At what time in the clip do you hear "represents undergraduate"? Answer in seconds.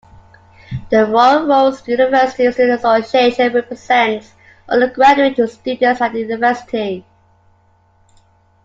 3.53-5.37